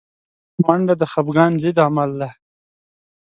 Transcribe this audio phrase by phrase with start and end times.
[0.65, 2.29] منډه د خفګان ضد عمل دی